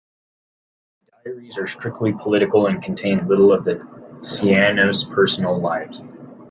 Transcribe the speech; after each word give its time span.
The 1.05 1.11
diaries 1.31 1.59
are 1.59 1.67
strictly 1.67 2.11
political 2.11 2.65
and 2.65 2.81
contain 2.81 3.27
little 3.27 3.53
of 3.53 3.65
the 3.65 3.75
Cianos' 4.19 5.03
personal 5.07 5.61
lives. 5.61 6.01